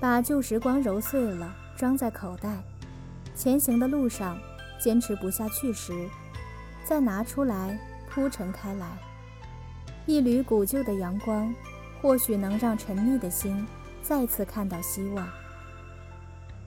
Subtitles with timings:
[0.00, 2.56] 把旧时光揉碎了，装在口袋。
[3.34, 4.38] 前行的路上，
[4.82, 6.08] 坚持不下去时，
[6.82, 7.78] 再拿出来
[8.08, 8.86] 铺陈开来。
[10.06, 11.54] 一缕古旧的阳光，
[12.00, 13.66] 或许能让沉溺的心
[14.02, 15.28] 再次看到希望。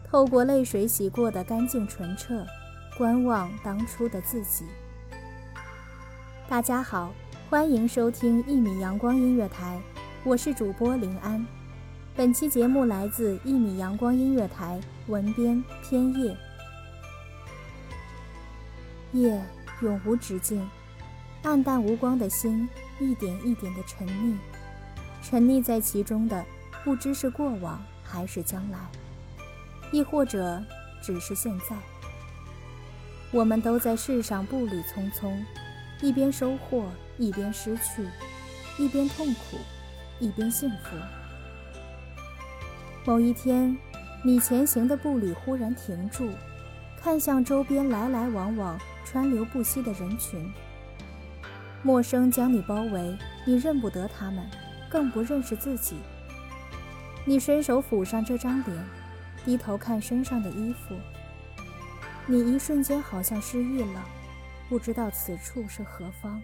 [0.08, 2.46] 透过泪水洗过的干净纯澈，
[2.96, 4.66] 观望当初的自己。
[6.48, 7.12] 大家好，
[7.50, 9.82] 欢迎收听一米阳光音乐台，
[10.24, 11.44] 我是主播林安。
[12.16, 16.38] 本期节目来自一米阳光音乐台，文编偏夜。
[19.14, 19.44] 夜
[19.82, 20.70] 永无止境，
[21.42, 24.38] 暗淡无光的心一点一点的沉溺，
[25.24, 26.46] 沉溺在其中的
[26.84, 28.78] 不知是过往还是将来，
[29.92, 30.64] 亦或者
[31.02, 31.76] 只是现在。
[33.32, 35.36] 我们都在世上步履匆匆，
[36.00, 36.86] 一边收获，
[37.18, 38.08] 一边失去，
[38.78, 39.58] 一边痛苦，
[40.20, 40.96] 一边幸福。
[43.06, 43.78] 某一天，
[44.24, 46.30] 你前行的步履忽然停住，
[46.98, 50.50] 看向周边来来往往、川流不息的人群。
[51.82, 54.50] 陌生将你包围，你认不得他们，
[54.90, 55.98] 更不认识自己。
[57.26, 58.86] 你伸手抚上这张脸，
[59.44, 60.96] 低头看身上的衣服。
[62.26, 64.02] 你一瞬间好像失忆了，
[64.70, 66.42] 不知道此处是何方。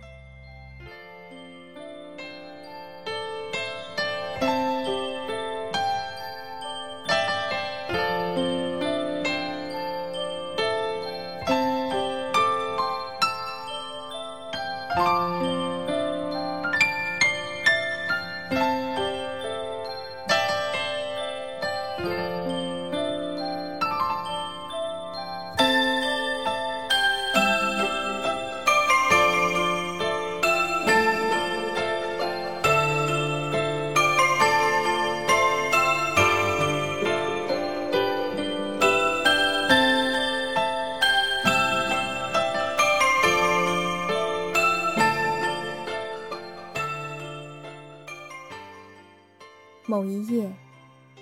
[49.99, 50.49] 某一夜，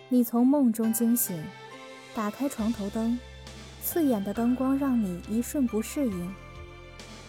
[0.08, 1.44] 你从梦中惊醒，
[2.14, 3.20] 打开床头灯，
[3.82, 6.36] 刺眼的灯光让你一瞬不适应。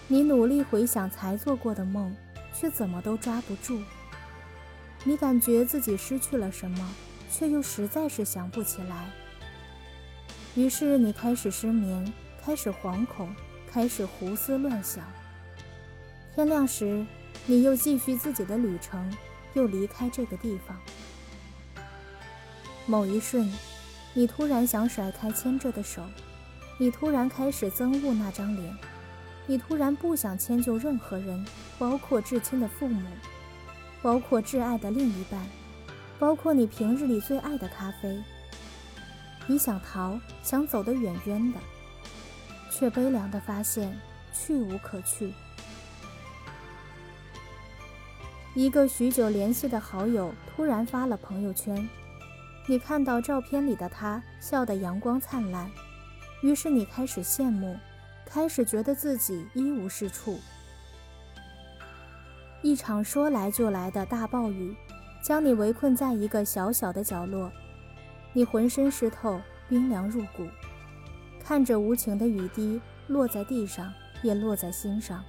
[0.08, 2.14] 你努力回想才做过的梦，
[2.52, 3.80] 却怎么都抓不住。
[5.04, 6.94] 你感觉自己失去了什么，
[7.30, 9.10] 却又实在是想不起来。
[10.54, 12.12] 于是你开始失眠，
[12.44, 13.34] 开始惶恐，
[13.66, 15.02] 开始胡思乱想。
[16.34, 17.06] 天亮时，
[17.46, 19.10] 你又继续自己的旅程，
[19.54, 20.76] 又离开这个地方。
[22.90, 23.52] 某一瞬，
[24.14, 26.02] 你突然想甩开牵着的手，
[26.78, 28.74] 你突然开始憎恶那张脸，
[29.46, 31.44] 你突然不想迁就任何人，
[31.78, 33.06] 包括至亲的父母，
[34.00, 35.46] 包括挚爱的另一半，
[36.18, 38.18] 包括你平日里最爱的咖啡。
[39.46, 41.58] 你想逃，想走得远远的，
[42.70, 44.00] 却悲凉地发现
[44.32, 45.34] 去无可去。
[48.54, 51.86] 一个许久联系的好友突然发了朋友圈。
[52.70, 55.70] 你看到照片里的他笑得阳光灿烂，
[56.42, 57.74] 于是你开始羡慕，
[58.26, 60.38] 开始觉得自己一无是处。
[62.60, 64.76] 一场说来就来的大暴雨，
[65.22, 67.50] 将你围困在一个小小的角落，
[68.34, 70.46] 你浑身湿透，冰凉入骨，
[71.42, 73.90] 看着无情的雨滴落在地上，
[74.22, 75.24] 也落在心上，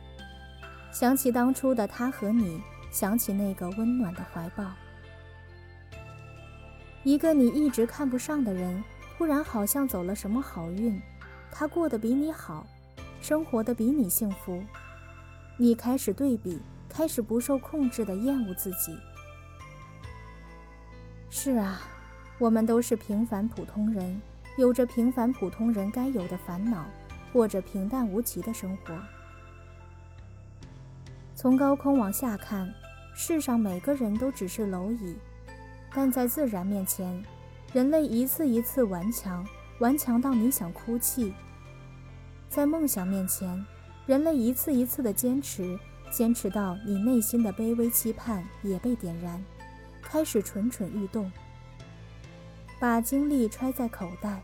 [0.92, 2.62] 想起当初的他和你，
[2.92, 4.66] 想起那个温暖的怀抱。
[7.04, 8.84] 一个你一直看不上的人，
[9.18, 11.02] 忽然好像走了什么好运，
[11.52, 12.68] 他过得比你好，
[13.22, 14.62] 生活的比你幸福，
[15.58, 18.98] 你开始对比，开始不受控制的厌恶自己。
[21.30, 21.82] 是啊，
[22.38, 24.22] 我们都是平凡普通人，
[24.58, 26.86] 有着平凡普通人该有的烦恼，
[27.32, 28.94] 过着平淡无奇的生活，
[31.34, 32.74] 从高空往下看，
[33.16, 35.16] 世上每个人都只是蝼蚁，
[35.94, 37.24] 但在自然面前，
[37.74, 39.46] 人类一次一次顽强，
[39.80, 41.34] 顽强到你想哭泣；
[42.50, 43.66] 在梦想面前，
[44.06, 45.78] 人类一次一次的坚持，
[46.12, 49.44] 坚持到你内心的卑微期盼也被点燃，
[50.02, 51.32] 开始蠢蠢欲动。
[52.80, 54.42] 把精力揣在口袋，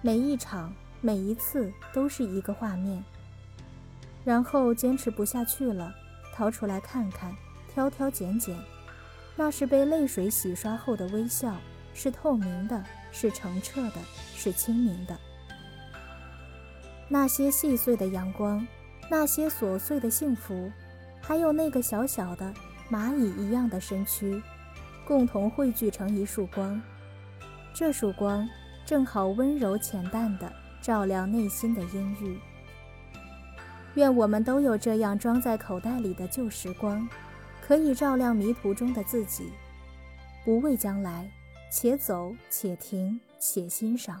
[0.00, 3.04] 每一场、每一次都是一个画面。
[4.24, 5.92] 然后坚持不下去了，
[6.32, 7.36] 掏出来看看，
[7.68, 8.56] 挑挑拣拣，
[9.36, 11.56] 那是被泪水洗刷后的微笑，
[11.94, 13.96] 是透明的，是澄澈的，
[14.34, 15.16] 是清明的。
[17.08, 18.66] 那些细碎的阳光，
[19.10, 20.70] 那些琐碎的幸福，
[21.20, 22.52] 还有那个小小的
[22.90, 24.42] 蚂蚁一样的身躯，
[25.06, 26.80] 共同汇聚成一束光。
[27.74, 28.48] 这束光
[28.84, 32.38] 正好温柔浅淡的照亮内心的阴郁。
[33.94, 37.06] 愿我们都有这样装在口袋里的旧时光，
[37.64, 39.50] 可以照亮迷途中的自己，
[40.44, 41.30] 不畏将来，
[41.70, 44.20] 且走且停且欣赏。